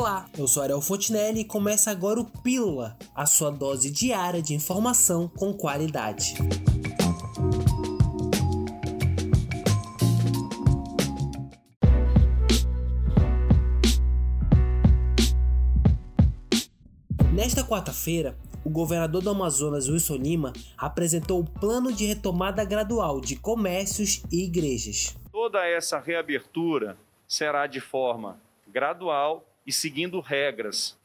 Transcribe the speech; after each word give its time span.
Olá, 0.00 0.24
eu 0.38 0.48
sou 0.48 0.62
Ariel 0.62 0.80
Fontinelli 0.80 1.40
e 1.40 1.44
começa 1.44 1.90
agora 1.90 2.18
o 2.18 2.24
Pílula, 2.24 2.96
a 3.14 3.26
sua 3.26 3.50
dose 3.50 3.90
diária 3.90 4.40
de 4.40 4.54
informação 4.54 5.28
com 5.28 5.52
qualidade. 5.52 6.36
Nesta 17.34 17.62
quarta-feira, 17.62 18.38
o 18.64 18.70
governador 18.70 19.20
do 19.20 19.28
Amazonas, 19.28 19.86
Wilson 19.86 20.16
Lima, 20.16 20.54
apresentou 20.78 21.40
o 21.40 21.44
plano 21.44 21.92
de 21.92 22.06
retomada 22.06 22.64
gradual 22.64 23.20
de 23.20 23.36
comércios 23.36 24.22
e 24.32 24.46
igrejas. 24.46 25.14
Toda 25.30 25.66
essa 25.66 25.98
reabertura 25.98 26.96
será 27.28 27.66
de 27.66 27.80
forma 27.80 28.40
gradual 28.66 29.44
e 29.66 29.72
seguindo 29.72 30.20
regras. 30.20 30.98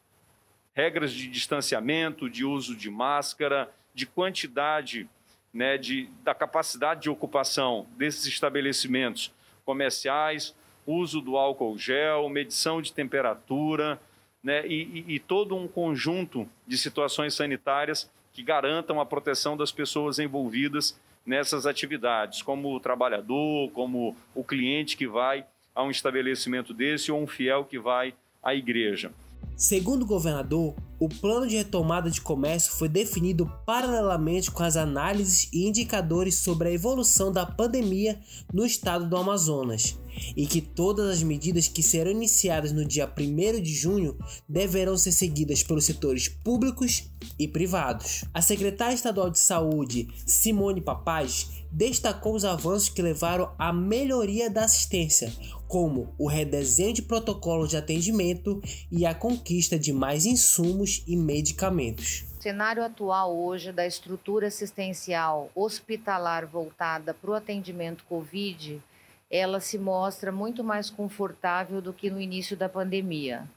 Regras 0.73 1.11
de 1.11 1.27
distanciamento, 1.27 2.29
de 2.29 2.43
uso 2.43 2.75
de 2.75 2.89
máscara, 2.89 3.71
de 3.93 4.05
quantidade, 4.05 5.07
né, 5.53 5.77
de, 5.77 6.09
da 6.23 6.35
capacidade 6.35 7.03
de 7.03 7.09
ocupação 7.09 7.87
desses 7.97 8.25
estabelecimentos 8.25 9.31
comerciais, 9.63 10.53
uso 10.85 11.21
do 11.21 11.37
álcool 11.37 11.77
gel, 11.77 12.27
medição 12.29 12.81
de 12.81 12.91
temperatura, 12.91 13.99
né, 14.43 14.67
e, 14.67 15.05
e, 15.07 15.15
e 15.15 15.19
todo 15.19 15.55
um 15.55 15.67
conjunto 15.67 16.47
de 16.67 16.77
situações 16.77 17.33
sanitárias 17.33 18.09
que 18.33 18.43
garantam 18.43 18.99
a 18.99 19.05
proteção 19.05 19.55
das 19.55 19.71
pessoas 19.71 20.19
envolvidas 20.19 20.99
nessas 21.25 21.65
atividades, 21.65 22.41
como 22.41 22.75
o 22.75 22.79
trabalhador, 22.79 23.71
como 23.71 24.15
o 24.35 24.43
cliente 24.43 24.95
que 24.95 25.07
vai 25.07 25.45
a 25.73 25.81
um 25.81 25.89
estabelecimento 25.89 26.73
desse 26.73 27.11
ou 27.11 27.21
um 27.21 27.27
fiel 27.27 27.65
que 27.65 27.79
vai 27.79 28.13
igreja. 28.53 29.11
Segundo 29.55 30.03
o 30.03 30.05
governador, 30.05 30.75
o 30.99 31.07
plano 31.07 31.47
de 31.47 31.55
retomada 31.55 32.09
de 32.11 32.19
comércio 32.19 32.73
foi 32.73 32.89
definido 32.89 33.49
paralelamente 33.65 34.51
com 34.51 34.61
as 34.63 34.75
análises 34.75 35.49
e 35.53 35.65
indicadores 35.65 36.35
sobre 36.35 36.67
a 36.67 36.71
evolução 36.73 37.31
da 37.31 37.45
pandemia 37.45 38.19
no 38.53 38.65
estado 38.65 39.07
do 39.07 39.15
Amazonas, 39.15 39.97
e 40.35 40.45
que 40.45 40.61
todas 40.61 41.09
as 41.09 41.23
medidas 41.23 41.67
que 41.67 41.83
serão 41.83 42.11
iniciadas 42.11 42.71
no 42.71 42.85
dia 42.85 43.07
1 43.07 43.61
de 43.61 43.73
junho 43.73 44.17
deverão 44.47 44.97
ser 44.97 45.11
seguidas 45.11 45.63
pelos 45.63 45.85
setores 45.85 46.27
públicos 46.27 47.09
e 47.37 47.47
privados. 47.47 48.25
A 48.33 48.41
secretária 48.41 48.95
estadual 48.95 49.29
de 49.29 49.39
Saúde, 49.39 50.07
Simone 50.25 50.81
Papaz, 50.81 51.49
destacou 51.71 52.35
os 52.35 52.45
avanços 52.45 52.87
que 52.87 53.01
levaram 53.01 53.53
à 53.59 53.73
melhoria 53.73 54.49
da 54.49 54.63
assistência, 54.63 55.31
como 55.67 56.13
o 56.17 56.27
redesenho 56.27 56.93
de 56.93 57.01
protocolos 57.01 57.69
de 57.69 57.77
atendimento 57.77 58.61
e 58.89 59.05
a 59.05 59.13
conquista 59.13 59.77
de 59.77 59.91
mais 59.91 60.25
insumos 60.25 61.03
e 61.05 61.17
medicamentos. 61.17 62.25
O 62.39 62.41
cenário 62.41 62.83
atual 62.83 63.35
hoje 63.35 63.71
da 63.71 63.85
estrutura 63.85 64.47
assistencial 64.47 65.49
hospitalar 65.55 66.45
voltada 66.45 67.13
para 67.13 67.31
o 67.31 67.33
atendimento 67.33 68.05
Covid, 68.07 68.81
ela 69.29 69.59
se 69.59 69.77
mostra 69.77 70.31
muito 70.31 70.63
mais 70.63 70.89
confortável 70.89 71.81
do 71.81 71.93
que 71.93 72.09
no 72.09 72.19
início 72.19 72.55
da 72.55 72.69
pandemia. 72.69 73.47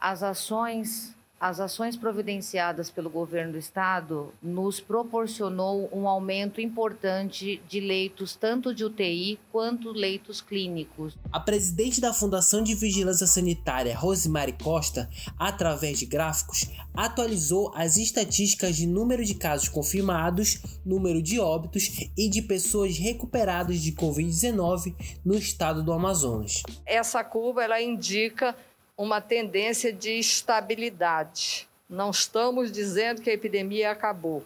As 0.00 0.22
ações 0.22 1.14
as 1.42 1.58
ações 1.58 1.96
providenciadas 1.96 2.88
pelo 2.88 3.10
governo 3.10 3.54
do 3.54 3.58
estado 3.58 4.32
nos 4.40 4.78
proporcionou 4.78 5.90
um 5.92 6.06
aumento 6.06 6.60
importante 6.60 7.60
de 7.68 7.80
leitos 7.80 8.36
tanto 8.36 8.72
de 8.72 8.84
UTI 8.84 9.40
quanto 9.50 9.90
leitos 9.90 10.40
clínicos. 10.40 11.18
A 11.32 11.40
presidente 11.40 12.00
da 12.00 12.14
Fundação 12.14 12.62
de 12.62 12.76
Vigilância 12.76 13.26
Sanitária, 13.26 13.98
Rosemary 13.98 14.52
Costa, 14.52 15.10
através 15.36 15.98
de 15.98 16.06
gráficos, 16.06 16.70
atualizou 16.94 17.72
as 17.74 17.96
estatísticas 17.96 18.76
de 18.76 18.86
número 18.86 19.24
de 19.24 19.34
casos 19.34 19.68
confirmados, 19.68 20.62
número 20.86 21.20
de 21.20 21.40
óbitos 21.40 22.08
e 22.16 22.28
de 22.28 22.40
pessoas 22.40 22.96
recuperadas 22.98 23.80
de 23.80 23.90
COVID-19 23.90 24.94
no 25.24 25.34
estado 25.34 25.82
do 25.82 25.92
Amazonas. 25.92 26.62
Essa 26.86 27.24
curva 27.24 27.64
ela 27.64 27.82
indica 27.82 28.54
uma 29.02 29.20
tendência 29.20 29.92
de 29.92 30.10
estabilidade. 30.10 31.68
Não 31.90 32.10
estamos 32.10 32.70
dizendo 32.70 33.20
que 33.20 33.28
a 33.28 33.32
epidemia 33.32 33.90
acabou. 33.90 34.44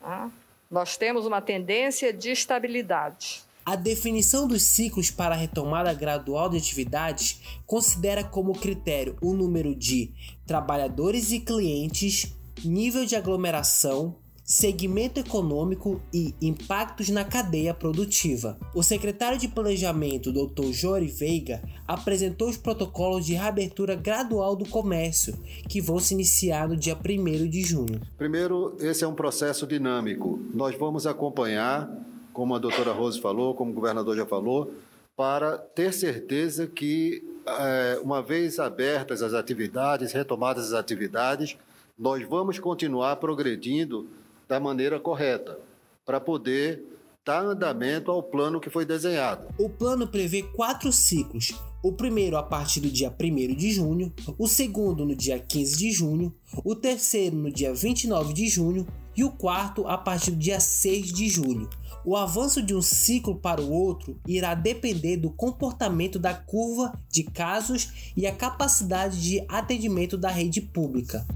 Tá? 0.00 0.30
Nós 0.70 0.96
temos 0.96 1.26
uma 1.26 1.42
tendência 1.42 2.10
de 2.10 2.30
estabilidade. 2.30 3.42
A 3.66 3.76
definição 3.76 4.48
dos 4.48 4.62
ciclos 4.62 5.10
para 5.10 5.34
a 5.34 5.38
retomada 5.38 5.92
gradual 5.92 6.48
de 6.48 6.56
atividades 6.56 7.40
considera 7.66 8.24
como 8.24 8.58
critério 8.58 9.16
o 9.20 9.34
número 9.34 9.74
de 9.74 10.10
trabalhadores 10.46 11.30
e 11.30 11.38
clientes, 11.38 12.34
nível 12.64 13.04
de 13.04 13.14
aglomeração, 13.14 14.16
segmento 14.44 15.18
econômico 15.18 16.02
e 16.12 16.34
impactos 16.42 17.08
na 17.08 17.24
cadeia 17.24 17.72
produtiva. 17.72 18.58
O 18.74 18.82
secretário 18.82 19.38
de 19.38 19.48
Planejamento, 19.48 20.30
Dr. 20.30 20.70
Jori 20.70 21.06
Veiga, 21.06 21.62
apresentou 21.88 22.50
os 22.50 22.58
protocolos 22.58 23.24
de 23.24 23.32
reabertura 23.32 23.94
gradual 23.94 24.54
do 24.54 24.68
comércio, 24.68 25.34
que 25.66 25.80
vão 25.80 25.98
se 25.98 26.12
iniciar 26.12 26.68
no 26.68 26.76
dia 26.76 26.94
1 26.94 27.48
de 27.48 27.62
junho. 27.62 27.98
Primeiro, 28.18 28.76
esse 28.80 29.02
é 29.02 29.08
um 29.08 29.14
processo 29.14 29.66
dinâmico. 29.66 30.38
Nós 30.52 30.76
vamos 30.76 31.06
acompanhar, 31.06 31.90
como 32.30 32.54
a 32.54 32.58
doutora 32.58 32.92
Rose 32.92 33.18
falou, 33.18 33.54
como 33.54 33.70
o 33.70 33.74
governador 33.74 34.14
já 34.14 34.26
falou, 34.26 34.74
para 35.16 35.56
ter 35.56 35.90
certeza 35.90 36.66
que, 36.66 37.24
é, 37.46 37.98
uma 38.02 38.20
vez 38.20 38.58
abertas 38.58 39.22
as 39.22 39.32
atividades, 39.32 40.12
retomadas 40.12 40.66
as 40.66 40.72
atividades, 40.74 41.56
nós 41.98 42.22
vamos 42.28 42.58
continuar 42.58 43.16
progredindo 43.16 44.06
da 44.48 44.60
maneira 44.60 45.00
correta, 45.00 45.58
para 46.04 46.20
poder 46.20 46.82
dar 47.24 47.42
andamento 47.42 48.10
ao 48.10 48.22
plano 48.22 48.60
que 48.60 48.68
foi 48.68 48.84
desenhado. 48.84 49.48
O 49.58 49.68
plano 49.68 50.06
prevê 50.06 50.42
quatro 50.42 50.92
ciclos. 50.92 51.54
O 51.82 51.92
primeiro 51.92 52.36
a 52.36 52.42
partir 52.42 52.80
do 52.80 52.90
dia 52.90 53.10
1 53.10 53.54
de 53.54 53.72
junho, 53.72 54.12
o 54.38 54.46
segundo 54.46 55.04
no 55.04 55.14
dia 55.14 55.38
15 55.38 55.76
de 55.76 55.90
junho, 55.90 56.34
o 56.62 56.74
terceiro 56.74 57.36
no 57.36 57.50
dia 57.50 57.72
29 57.72 58.32
de 58.32 58.48
junho 58.48 58.86
e 59.16 59.24
o 59.24 59.30
quarto 59.30 59.86
a 59.86 59.96
partir 59.96 60.32
do 60.32 60.36
dia 60.36 60.60
6 60.60 61.12
de 61.12 61.28
julho. 61.28 61.68
O 62.04 62.16
avanço 62.16 62.62
de 62.62 62.74
um 62.74 62.82
ciclo 62.82 63.36
para 63.36 63.62
o 63.62 63.72
outro 63.72 64.20
irá 64.26 64.54
depender 64.54 65.16
do 65.16 65.30
comportamento 65.30 66.18
da 66.18 66.34
curva 66.34 66.92
de 67.10 67.22
casos 67.22 68.12
e 68.14 68.26
a 68.26 68.34
capacidade 68.34 69.22
de 69.22 69.42
atendimento 69.48 70.18
da 70.18 70.28
rede 70.28 70.60
pública. 70.60 71.26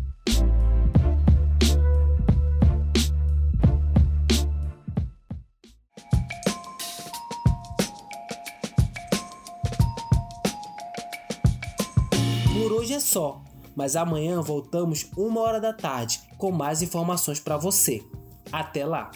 Por 12.59 12.73
hoje 12.73 12.95
é 12.95 12.99
só, 12.99 13.41
mas 13.77 13.95
amanhã 13.95 14.43
voltamos 14.43 15.07
uma 15.17 15.41
hora 15.43 15.61
da 15.61 15.73
tarde 15.73 16.21
com 16.37 16.51
mais 16.51 16.83
informações 16.83 17.39
para 17.39 17.57
você. 17.57 18.03
Até 18.51 18.85
lá! 18.85 19.13